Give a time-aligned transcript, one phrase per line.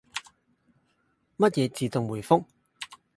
[1.37, 2.43] 乜嘢自動回覆？